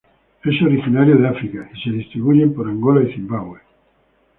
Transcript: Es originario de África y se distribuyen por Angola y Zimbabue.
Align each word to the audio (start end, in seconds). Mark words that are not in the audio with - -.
Es 0.43 0.59
originario 0.63 1.15
de 1.15 1.27
África 1.27 1.69
y 1.75 1.79
se 1.79 1.91
distribuyen 1.91 2.55
por 2.55 2.67
Angola 2.67 3.07
y 3.07 3.13
Zimbabue. 3.13 3.59